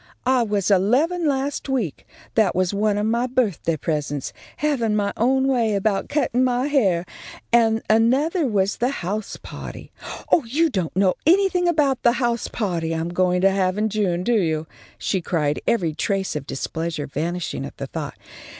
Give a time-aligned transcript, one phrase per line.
[0.25, 2.07] "I was eleven last week.
[2.33, 7.05] That was one of my birthday presents, havin' my own way about cuttin' my hair,
[7.53, 9.91] and anothah was the house pahty.
[10.31, 13.11] Oh, you don't know anything about the house pahty I'm
[13.41, 14.65] to have in June, do you!"
[14.97, 18.17] she cried, every trace of displeasure vanishing at the thought.